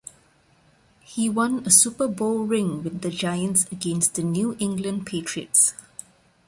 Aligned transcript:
He 1.01 1.29
won 1.29 1.59
a 1.59 1.69
Super 1.69 2.07
Bowl 2.07 2.39
ring 2.45 2.81
with 2.81 3.01
the 3.01 3.11
Giants 3.11 3.67
against 3.71 4.15
the 4.15 4.23
New 4.23 4.57
England 4.57 5.05
Patriots. 5.05 5.75